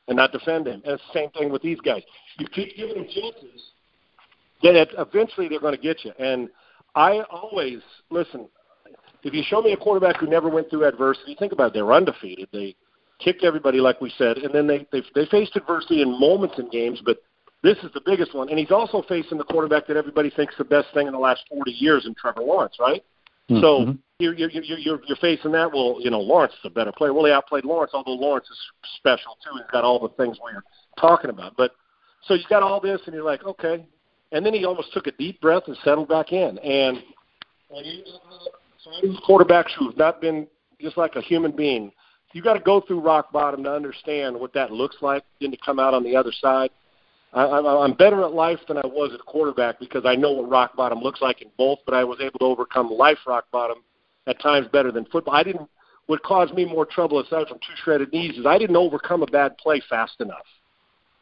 [0.08, 0.82] and not defend him.
[0.84, 2.02] And it's the same thing with these guys.
[2.38, 3.62] You keep giving them chances,
[4.62, 6.12] then eventually they're going to get you.
[6.18, 6.48] And
[6.94, 8.48] I always listen.
[9.22, 11.74] If you show me a quarterback who never went through adversity, think about it.
[11.74, 12.48] They were undefeated.
[12.52, 12.74] They
[13.18, 16.70] kicked everybody, like we said, and then they they, they faced adversity in moments in
[16.70, 17.18] games, but
[17.62, 18.48] this is the biggest one.
[18.48, 21.42] And he's also facing the quarterback that everybody thinks the best thing in the last
[21.50, 23.04] 40 years in Trevor Lawrence, right?
[23.50, 23.60] Mm-hmm.
[23.60, 25.72] So you're, you're you're you're facing that.
[25.72, 27.12] Well, you know, Lawrence is a better player.
[27.12, 28.58] Well, he outplayed Lawrence, although Lawrence is
[28.96, 29.50] special too.
[29.56, 30.62] He's got all the things we're
[30.98, 31.56] talking about.
[31.56, 31.72] But
[32.26, 33.86] so you got all this, and you're like, okay.
[34.32, 36.58] And then he almost took a deep breath and settled back in.
[36.58, 37.02] And
[39.28, 40.46] quarterbacks who've not been
[40.80, 41.92] just like a human being,
[42.32, 45.56] you got to go through rock bottom to understand what that looks like, then to
[45.64, 46.70] come out on the other side.
[47.32, 50.76] I, I'm better at life than I was at quarterback because I know what rock
[50.76, 53.78] bottom looks like in both, but I was able to overcome life rock bottom
[54.26, 55.34] at times better than football.
[55.34, 55.68] I didn't.
[56.06, 59.26] What caused me more trouble aside from two shredded knees is I didn't overcome a
[59.26, 60.46] bad play fast enough.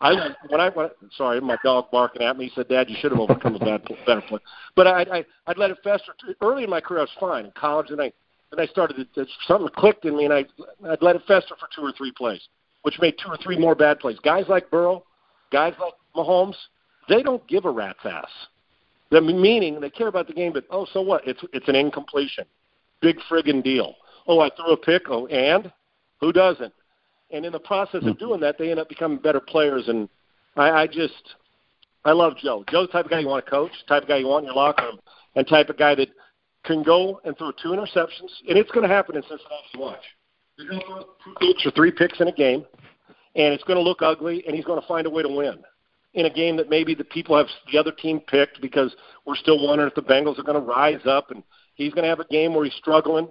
[0.00, 2.46] I when I when, sorry, my dog barking at me.
[2.46, 4.38] He said, "Dad, you should have overcome a bad better play."
[4.76, 6.12] But I, I I'd let it fester.
[6.40, 7.46] Early in my career, I was fine.
[7.46, 8.12] In college, and I
[8.52, 10.44] and I started to, something clicked in me, and I
[10.88, 12.40] I'd let it fester for two or three plays,
[12.82, 14.18] which made two or three more bad plays.
[14.22, 15.04] Guys like Burrow,
[15.50, 16.56] guys like Mahomes,
[17.08, 18.30] they don't give a rat's ass.
[19.10, 21.26] The meaning they care about the game, but oh, so what?
[21.26, 22.44] It's it's an incompletion
[23.00, 23.94] big friggin' deal.
[24.26, 25.02] Oh, I threw a pick.
[25.08, 25.70] Oh, and
[26.20, 26.72] who doesn't?
[27.30, 28.24] And in the process of hmm.
[28.24, 29.88] doing that, they end up becoming better players.
[29.88, 30.08] And
[30.56, 31.36] I, I just,
[32.04, 32.64] I love Joe.
[32.70, 34.46] Joe's the type of guy you want to coach, type of guy you want in
[34.46, 34.98] your locker room,
[35.34, 36.08] and type of guy that
[36.64, 38.30] can go and throw two interceptions.
[38.48, 39.76] And it's going to happen in Cincinnati.
[39.76, 40.04] Watch.
[40.56, 41.02] He's going to throw
[41.40, 42.64] two or three picks in a game,
[43.36, 45.58] and it's going to look ugly, and he's going to find a way to win
[46.14, 49.64] in a game that maybe the people have the other team picked because we're still
[49.64, 51.42] wondering if the Bengals are going to rise up and
[51.78, 53.28] He's going to have a game where he's struggling,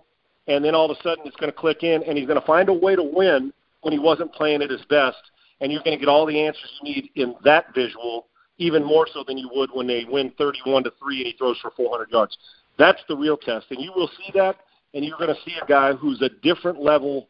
[0.47, 2.47] and then all of a sudden it's going to click in, and he's going to
[2.47, 3.53] find a way to win
[3.87, 5.15] when he wasn't playing at his best.
[5.61, 9.07] And you're going to get all the answers you need in that visual, even more
[9.11, 12.11] so than you would when they win 31 to three and he throws for 400
[12.11, 12.37] yards.
[12.77, 14.57] That's the real test, and you will see that,
[14.93, 17.29] and you're going to see a guy who's a different level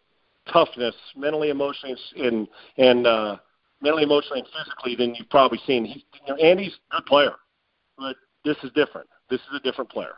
[0.52, 3.38] toughness, mentally, emotionally, and and uh,
[3.82, 5.86] mentally, emotionally, and physically than you've probably seen.
[5.86, 7.36] He, you know, Andy's a good player,
[7.98, 9.08] but this is different.
[9.30, 10.16] This is a different player.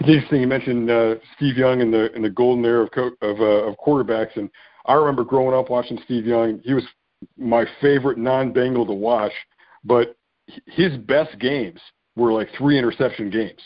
[0.00, 3.16] It's interesting you mentioned uh, Steve Young in the in the golden era of co-
[3.20, 4.48] of, uh, of quarterbacks, and
[4.86, 6.60] I remember growing up watching Steve Young.
[6.64, 6.84] He was
[7.36, 9.32] my favorite non-Bengal to watch,
[9.84, 10.16] but
[10.66, 11.80] his best games
[12.14, 13.60] were like three interception games.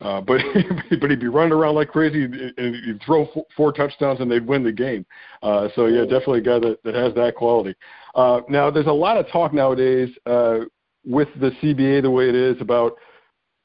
[0.00, 0.40] Uh, but
[1.00, 4.46] but he'd be running around like crazy, and he'd throw f- four touchdowns, and they'd
[4.46, 5.06] win the game.
[5.44, 7.74] Uh, so yeah, definitely a guy that, that has that quality.
[8.16, 10.60] Uh, now there's a lot of talk nowadays uh,
[11.04, 12.94] with the CBA the way it is about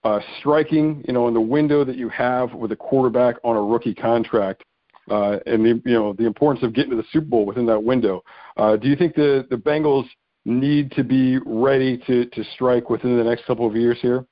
[0.04, 3.62] uh, striking, you know, in the window that you have with a quarterback on a
[3.62, 4.64] rookie contract,
[5.10, 7.82] uh, and the you know the importance of getting to the Super Bowl within that
[7.82, 8.24] window.
[8.58, 10.06] Uh, do you think the the Bengals
[10.46, 14.26] need to be ready to to strike within the next couple of years here?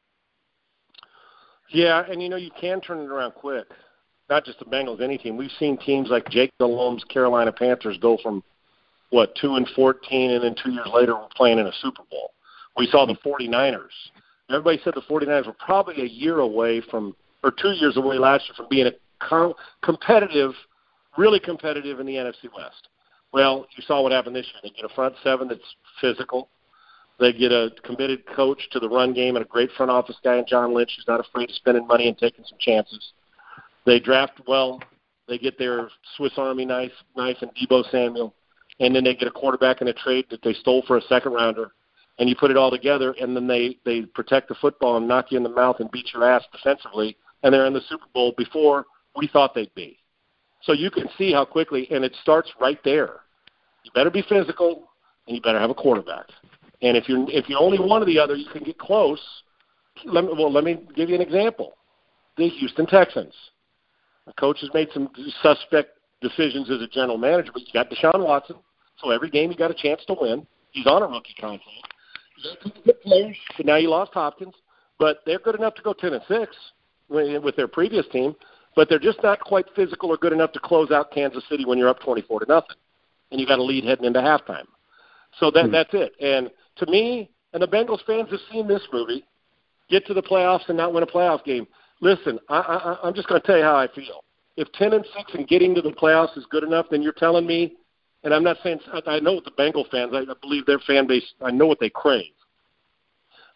[1.69, 3.67] Yeah, and you know you can turn it around quick.
[4.29, 5.35] Not just the Bengals, any team.
[5.35, 8.43] We've seen teams like Jake Delhomme's Carolina Panthers go from
[9.09, 12.33] what two and fourteen, and then two years later we're playing in a Super Bowl.
[12.77, 13.89] We saw the 49ers.
[14.53, 18.45] Everybody said the 49ers were probably a year away from, or two years away last
[18.47, 20.51] year from being a com- competitive,
[21.17, 22.89] really competitive in the NFC West.
[23.33, 24.59] Well, you saw what happened this year.
[24.63, 26.49] They get a front seven that's physical.
[27.19, 30.37] They get a committed coach to the run game and a great front office guy
[30.37, 33.13] in John Lynch who's not afraid of spending money and taking some chances.
[33.85, 34.81] They draft well.
[35.27, 38.33] They get their Swiss Army knife, knife and Deebo Samuel,
[38.79, 41.33] and then they get a quarterback in a trade that they stole for a second
[41.33, 41.71] rounder.
[42.21, 45.31] And you put it all together, and then they they protect the football and knock
[45.31, 48.35] you in the mouth and beat your ass defensively, and they're in the Super Bowl
[48.37, 49.97] before we thought they'd be.
[50.61, 53.21] So you can see how quickly, and it starts right there.
[53.83, 54.91] You better be physical,
[55.25, 56.27] and you better have a quarterback.
[56.83, 59.19] And if you're if you're only one or the other, you can get close.
[60.05, 61.73] Let me, well, let me give you an example.
[62.37, 63.33] The Houston Texans.
[64.27, 65.09] The coach has made some
[65.41, 68.57] suspect decisions as a general manager, but you got Deshaun Watson,
[68.97, 70.45] so every game you got a chance to win.
[70.69, 71.95] He's on a rookie contract.
[72.85, 74.55] Good players, but now you lost Hopkins,
[74.99, 76.55] but they're good enough to go ten and six
[77.09, 78.35] with their previous team,
[78.75, 81.77] but they're just not quite physical or good enough to close out Kansas City when
[81.77, 82.77] you're up twenty four to nothing,
[83.31, 84.65] and you got a lead heading into halftime.
[85.39, 85.71] So that hmm.
[85.71, 86.13] that's it.
[86.21, 89.23] And to me, and the Bengals fans have seen this movie,
[89.89, 91.67] get to the playoffs and not win a playoff game.
[91.99, 94.23] Listen, I, I, I'm just going to tell you how I feel.
[94.57, 97.45] If ten and six and getting to the playoffs is good enough, then you're telling
[97.45, 97.75] me,
[98.23, 100.11] and I'm not saying I know what the Bengal fans.
[100.13, 101.33] I believe their fan base.
[101.41, 102.31] I know what they crave.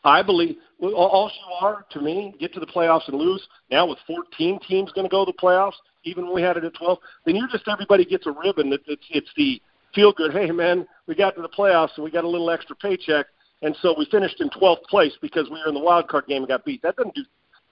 [0.03, 3.45] I believe all you are to me get to the playoffs and lose.
[3.71, 5.73] Now with 14 teams going to go to the playoffs,
[6.03, 8.71] even when we had it at 12, then you're just everybody gets a ribbon.
[8.87, 9.61] It's it's the
[9.93, 10.31] feel good.
[10.31, 13.25] Hey man, we got to the playoffs and we got a little extra paycheck,
[13.63, 16.43] and so we finished in 12th place because we were in the wild card game
[16.43, 16.81] and got beat.
[16.83, 17.23] That doesn't do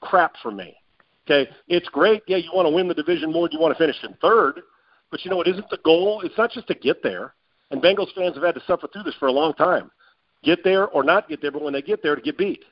[0.01, 0.75] crap for me.
[1.25, 2.23] Okay, it's great.
[2.27, 3.47] Yeah, you want to win the division more.
[3.51, 4.61] You want to finish in third,
[5.13, 6.21] but you know it isn't the goal.
[6.25, 7.35] It's not just to get there.
[7.69, 9.91] And Bengals fans have had to suffer through this for a long time.
[10.43, 12.65] Get there or not get there, but when they get there, to get beat.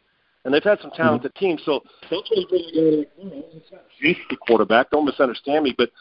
[0.43, 1.45] And they've had some talented mm-hmm.
[1.45, 3.43] teams, so that's what really going.
[3.53, 4.89] It's not just the quarterback.
[4.89, 5.91] Don't misunderstand me, but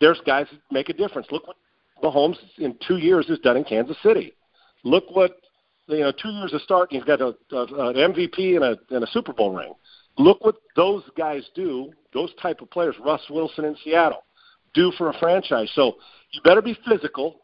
[0.00, 1.28] there's guys that make a difference.
[1.30, 1.56] Look what
[2.02, 4.34] Mahomes in two years has done in Kansas City.
[4.82, 5.36] Look what
[5.86, 9.04] you know, two years of starting, he's got a, a, an MVP and a, and
[9.04, 9.72] a Super Bowl ring.
[10.18, 11.92] Look what those guys do.
[12.12, 14.24] Those type of players, Russ Wilson in Seattle,
[14.76, 15.70] do for a franchise.
[15.74, 15.96] So
[16.30, 17.40] you better be physical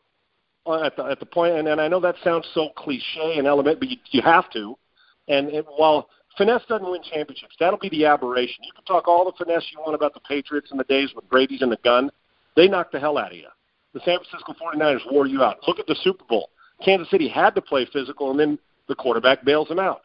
[0.66, 1.56] uh, at the at the point.
[1.56, 4.78] And, and I know that sounds so cliche and element, but you, you have to.
[5.26, 8.62] And, and while finesse doesn't win championships, that'll be the aberration.
[8.62, 11.28] You can talk all the finesse you want about the Patriots in the days with
[11.28, 12.10] Brady's in the gun.
[12.54, 13.48] They knocked the hell out of you
[13.92, 15.58] the San Francisco 49ers wore you out.
[15.66, 16.50] Look at the Super Bowl.
[16.84, 20.02] Kansas City had to play physical, and then the quarterback bails them out.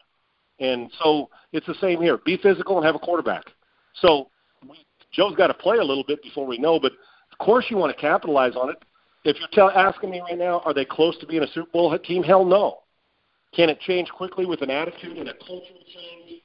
[0.60, 2.18] And so it's the same here.
[2.18, 3.44] Be physical and have a quarterback.
[3.94, 4.28] So
[4.68, 4.76] we,
[5.12, 6.92] Joe's got to play a little bit before we know, but
[7.38, 8.76] of course you want to capitalize on it.
[9.24, 11.96] If you're tell, asking me right now, are they close to being a Super Bowl
[11.98, 12.22] team?
[12.22, 12.78] Hell no.
[13.54, 16.42] Can it change quickly with an attitude and a cultural change?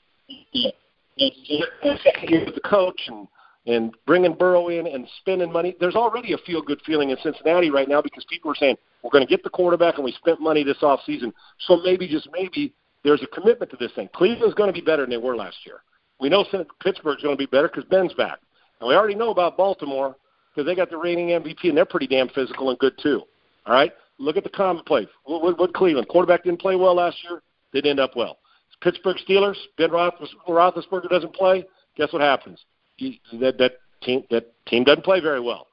[0.52, 0.72] Yeah.
[1.18, 3.28] With the coach and
[3.66, 5.76] and bringing Burrow in and spending money.
[5.80, 9.10] There's already a feel good feeling in Cincinnati right now because people are saying we're
[9.10, 11.34] going to get the quarterback and we spent money this off season.
[11.60, 14.10] So maybe just maybe there's a commitment to this thing.
[14.14, 15.82] Cleveland's going to be better than they were last year.
[16.20, 16.46] We know
[16.82, 18.40] Pittsburgh's going to be better because Ben's back.
[18.80, 20.16] And we already know about Baltimore
[20.54, 23.22] because they got the reigning MVP and they're pretty damn physical and good too.
[23.66, 25.08] All right, look at the common play.
[25.26, 27.42] What, what, what Cleveland quarterback didn't play well last year?
[27.72, 28.38] They didn't end up well.
[28.82, 29.56] Pittsburgh Steelers.
[29.78, 31.66] Ben Roethlisberger doesn't play.
[31.96, 32.60] Guess what happens?
[33.00, 35.68] that that team that team doesn't play very well.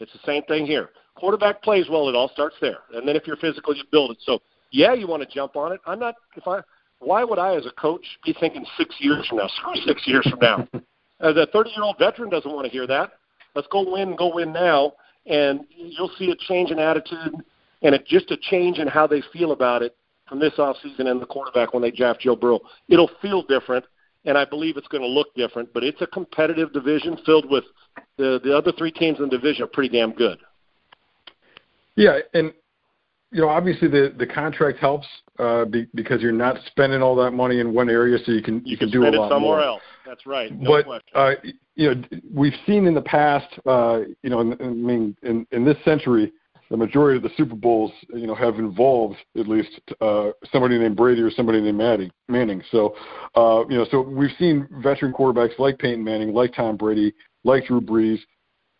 [0.00, 0.90] It's the same thing here.
[1.14, 4.18] Quarterback plays well, it all starts there, and then if you're physical, you build it.
[4.24, 4.40] So
[4.70, 5.80] yeah, you want to jump on it.
[5.86, 6.14] I'm not.
[6.36, 6.60] If I,
[7.00, 9.48] why would I, as a coach, be thinking six years from now?
[9.48, 10.68] Screw six years from now.
[11.20, 13.12] as a 30 year old veteran doesn't want to hear that.
[13.54, 14.92] Let's go win, go win now,
[15.26, 17.34] and you'll see a change in attitude
[17.82, 19.96] and it, just a change in how they feel about it
[20.28, 22.60] from this offseason and the quarterback when they draft Joe Burrow.
[22.88, 23.84] It'll feel different,
[24.24, 25.72] and I believe it's going to look different.
[25.74, 27.64] But it's a competitive division filled with
[28.16, 30.38] the the other three teams in the division are pretty damn good.
[31.96, 32.52] Yeah, and
[33.30, 35.06] you know obviously the the contract helps
[35.38, 38.56] uh, be, because you're not spending all that money in one area, so you can
[38.64, 39.62] you, you can, can do a lot somewhere more.
[39.62, 39.82] else.
[40.06, 40.52] That's right.
[40.52, 41.34] No but uh,
[41.74, 45.76] you know we've seen in the past, uh, you know, I mean in in this
[45.84, 46.32] century
[46.70, 50.96] the majority of the Super Bowls, you know, have involved at least uh, somebody named
[50.96, 52.10] Brady or somebody named Manning.
[52.28, 52.62] Manning.
[52.70, 52.96] So,
[53.34, 57.12] uh, you know, so we've seen veteran quarterbacks like Peyton Manning, like Tom Brady,
[57.44, 58.20] like Drew Brees,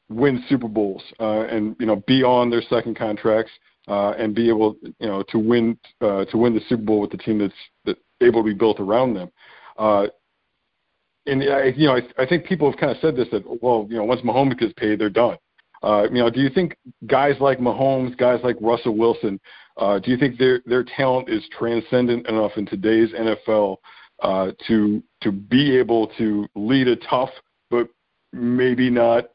[0.09, 3.53] win Super Bowls uh, and you know be on their second contracts
[3.89, 7.11] uh, and be able, you know, to win uh, to win the Super Bowl with
[7.11, 9.31] the team that's that able to be built around them.
[9.77, 10.07] Uh,
[11.27, 13.87] and I, you know, I, I think people have kind of said this that well,
[13.89, 15.37] you know, once Mahomes gets paid, they're done.
[15.83, 19.41] Uh, you know, do you think guys like Mahomes, guys like Russell Wilson,
[19.77, 23.77] uh, do you think their their talent is transcendent enough in today's NFL
[24.23, 27.31] uh, to to be able to lead a tough
[27.71, 27.89] but
[28.33, 29.31] maybe not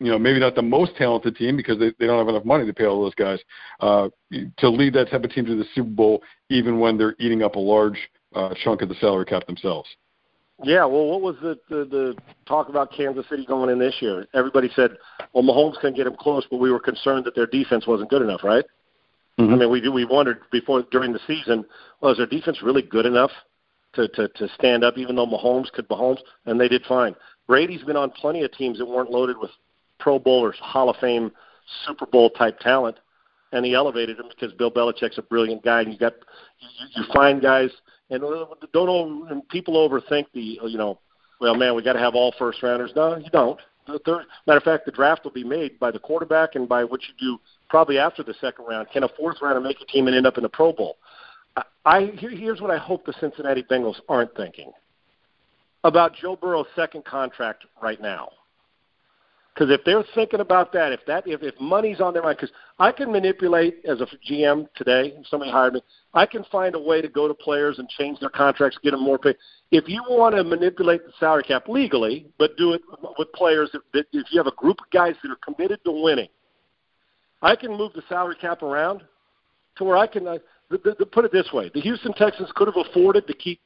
[0.00, 2.66] you know maybe not the most talented team because they, they don't have enough money
[2.66, 3.38] to pay all those guys
[3.80, 4.08] uh,
[4.58, 7.54] to lead that type of team to the Super Bowl even when they're eating up
[7.54, 7.98] a large
[8.34, 9.88] uh, chunk of the salary cap themselves.
[10.62, 12.16] Yeah, well, what was the, the the
[12.46, 14.26] talk about Kansas City going in this year?
[14.32, 14.96] Everybody said,
[15.34, 18.22] well, Mahomes can get him close, but we were concerned that their defense wasn't good
[18.22, 18.64] enough, right?
[19.38, 19.52] Mm-hmm.
[19.52, 21.64] I mean, we we wondered before during the season,
[22.00, 23.30] well, is their defense really good enough
[23.94, 27.14] to to to stand up, even though Mahomes could Mahomes, and they did fine.
[27.46, 29.50] Brady's been on plenty of teams that weren't loaded with
[29.98, 31.32] Pro Bowlers, Hall of Fame,
[31.86, 32.96] Super Bowl type talent,
[33.52, 36.14] and he elevated him because Bill Belichick's a brilliant guy, and you got
[36.60, 37.70] you, you find guys
[38.10, 40.98] and uh, don't over, and people overthink the uh, you know,
[41.40, 42.92] well, man, we got to have all first rounders.
[42.94, 43.60] No, you don't.
[43.86, 46.82] The third, matter of fact, the draft will be made by the quarterback and by
[46.82, 48.88] what you do probably after the second round.
[48.92, 50.96] Can a fourth rounder make a team and end up in the Pro Bowl?
[51.56, 54.72] I, I here, here's what I hope the Cincinnati Bengals aren't thinking
[55.84, 58.30] about Joe Burrow's second contract right now.
[59.56, 62.54] Because if they're thinking about that, if that if, if money's on their mind, because
[62.78, 65.14] I can manipulate as a GM today.
[65.16, 68.20] If somebody hired me, I can find a way to go to players and change
[68.20, 69.34] their contracts, get them more pay.
[69.70, 72.82] If you want to manipulate the salary cap legally, but do it
[73.18, 76.28] with players, that, if you have a group of guys that are committed to winning,
[77.40, 79.04] I can move the salary cap around
[79.76, 80.28] to where I can.
[80.28, 80.38] Uh,
[80.68, 83.60] the, the, the, put it this way: the Houston Texans could have afforded to keep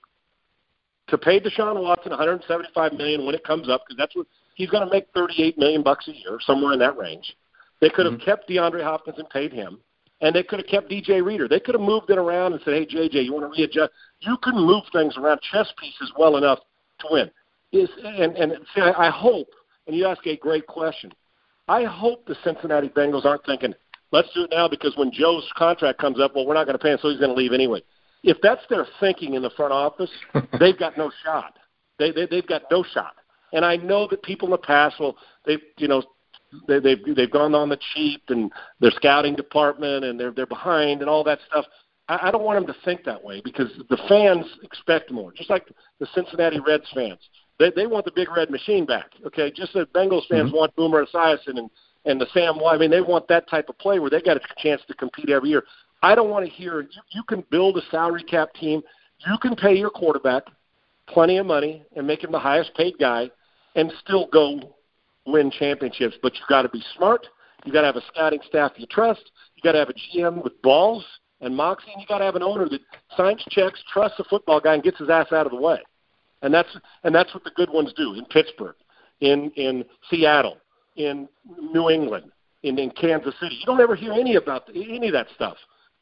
[1.08, 4.28] to pay Deshaun Watson 175 million when it comes up because that's what
[4.60, 7.34] he's going to make 38 million bucks a year, somewhere in that range.
[7.80, 8.24] They could have mm-hmm.
[8.24, 9.78] kept DeAndre Hopkins and paid him,
[10.20, 11.48] and they could have kept DJ Reader.
[11.48, 14.36] They could have moved it around and said, "Hey, JJ, you want to readjust?" You
[14.42, 16.58] can move things around chess pieces well enough
[17.00, 17.30] to win.
[17.72, 19.48] Is and and see, I, I hope,
[19.86, 21.10] and you ask a great question.
[21.68, 23.72] I hope the Cincinnati Bengals aren't thinking,
[24.12, 26.82] "Let's do it now," because when Joe's contract comes up, well, we're not going to
[26.82, 27.80] pay him, so he's going to leave anyway.
[28.22, 30.10] If that's their thinking in the front office,
[30.60, 31.58] they've got no shot.
[31.98, 33.14] They, they they've got no shot.
[33.52, 36.02] And I know that people in the past will they you know
[36.68, 41.00] they, they've they've gone on the cheap and their scouting department and they're they're behind
[41.00, 41.64] and all that stuff.
[42.08, 45.32] I, I don't want them to think that way because the fans expect more.
[45.32, 47.20] Just like the Cincinnati Reds fans,
[47.58, 49.10] they they want the big red machine back.
[49.26, 50.56] Okay, just as Bengals fans mm-hmm.
[50.56, 51.70] want Boomer Esiason and
[52.04, 52.58] and the Sam.
[52.64, 55.30] I mean, they want that type of play where they got a chance to compete
[55.30, 55.64] every year.
[56.02, 58.82] I don't want to hear you, you can build a salary cap team.
[59.26, 60.44] You can pay your quarterback
[61.06, 63.30] plenty of money and make him the highest paid guy
[63.74, 64.76] and still go
[65.26, 66.16] win championships.
[66.22, 67.26] But you got to be smart.
[67.64, 69.30] You got to have a scouting staff you trust.
[69.56, 71.04] You got to have a GM with balls
[71.40, 72.80] and moxie, and you got to have an owner that
[73.16, 75.78] signs checks, trusts a football guy, and gets his ass out of the way.
[76.42, 76.68] And that's
[77.04, 78.76] and that's what the good ones do in Pittsburgh,
[79.20, 80.56] in in Seattle,
[80.96, 81.28] in
[81.72, 83.56] New England, in, in Kansas City.
[83.56, 85.56] You don't ever hear any about any of that stuff.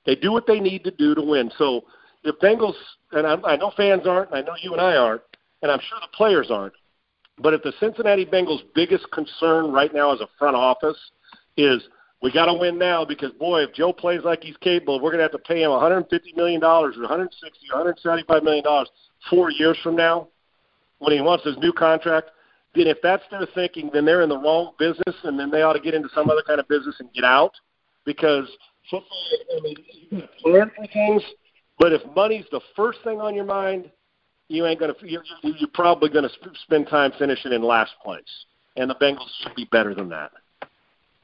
[0.07, 1.51] They do what they need to do to win.
[1.59, 1.83] So
[2.25, 2.75] the Bengals,
[3.13, 5.23] and I, I know fans aren't, and I know you and I aren't,
[5.63, 6.75] and I'm sure the players aren't.
[7.41, 10.99] But if the Cincinnati Bengals' biggest concern right now as a front office
[11.57, 11.83] is
[12.21, 15.19] we got to win now because boy, if Joe plays like he's capable, we're going
[15.19, 18.89] to have to pay him 150 million dollars or 160 or 175 million dollars
[19.31, 20.29] four years from now
[20.99, 22.31] when he wants his new contract.
[22.75, 25.73] Then if that's their thinking, then they're in the wrong business, and then they ought
[25.73, 27.53] to get into some other kind of business and get out
[28.05, 28.49] because
[28.91, 29.19] football.
[29.57, 29.77] I mean,
[30.11, 31.23] you to plan for things,
[31.79, 33.91] but if money's the first thing on your mind,
[34.49, 34.95] you ain't gonna.
[35.03, 36.31] You're, you're probably gonna
[36.65, 38.23] spend time finishing in last place,
[38.77, 40.33] and the Bengals should be better than that.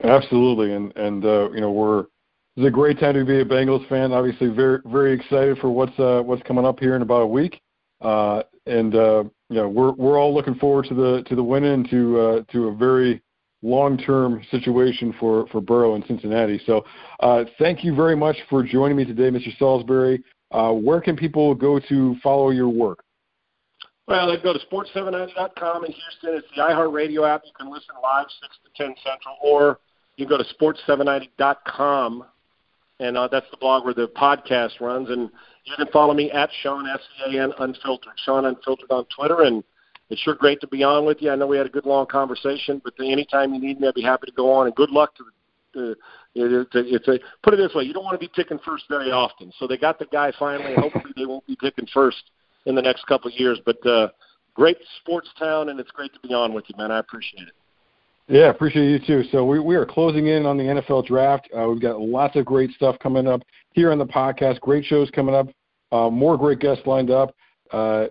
[0.02, 2.06] Absolutely, and and uh, you know we're
[2.56, 4.12] it's a great time to be a Bengals fan.
[4.12, 7.60] Obviously, very very excited for what's uh, what's coming up here in about a week,
[8.00, 11.64] uh, and uh, you know we're we're all looking forward to the to the win
[11.64, 13.22] and to uh, to a very
[13.62, 16.60] long-term situation for, for Burrow in Cincinnati.
[16.66, 16.84] So
[17.20, 19.56] uh, thank you very much for joining me today, Mr.
[19.58, 20.22] Salisbury.
[20.50, 23.03] Uh, where can people go to follow your work?
[24.06, 26.34] Well, they go to sports790.com in Houston.
[26.34, 27.42] It's the iHeartRadio app.
[27.46, 29.80] You can listen live 6 to 10 Central, or
[30.16, 32.24] you go to sports790.com,
[33.00, 35.08] and uh, that's the blog where the podcast runs.
[35.08, 35.30] And
[35.64, 38.12] you can follow me at Sean, S-E-A-N, Unfiltered.
[38.24, 39.64] Sean Unfiltered on Twitter, and
[40.10, 41.30] it's sure great to be on with you.
[41.30, 44.02] I know we had a good long conversation, but anytime you need me, I'd be
[44.02, 44.66] happy to go on.
[44.66, 45.24] And good luck to
[45.72, 45.96] the.
[46.34, 48.84] it's, a, it's a put it this way: you don't want to be picking first
[48.90, 49.50] very often.
[49.58, 50.74] So they got the guy finally.
[50.74, 52.22] hopefully, they won't be picking first
[52.66, 53.60] in the next couple of years.
[53.64, 54.08] But uh,
[54.54, 56.90] great sports town, and it's great to be on with you, man.
[56.90, 57.54] I appreciate it.
[58.26, 59.28] Yeah, appreciate you too.
[59.30, 61.48] So we, we are closing in on the NFL draft.
[61.56, 63.42] Uh, we've got lots of great stuff coming up
[63.72, 64.60] here on the podcast.
[64.60, 65.48] Great shows coming up.
[65.92, 67.34] Uh, more great guests lined up.
[67.70, 68.06] Uh,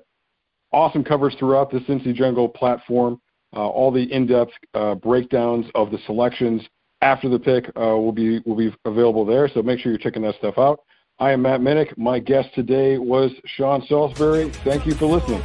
[0.72, 3.20] awesome covers throughout the Cincy Jungle platform.
[3.56, 6.62] Uh, all the in-depth uh, breakdowns of the selections
[7.02, 9.48] after the pick uh, will be will be available there.
[9.48, 10.82] So make sure you're checking that stuff out.
[11.20, 11.98] I am Matt Minnick.
[11.98, 14.50] My guest today was Sean Salisbury.
[14.64, 15.42] Thank you for listening.